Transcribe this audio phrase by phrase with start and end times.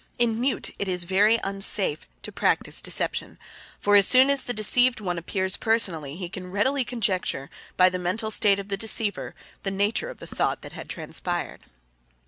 [0.17, 3.37] In Mute it is very unsafe to practice deception,
[3.79, 7.99] for as soon as the deceived one appears personally he can readily conjecture, by the
[7.99, 11.61] mental state of the deceiver, the nature of the thought that had transpired.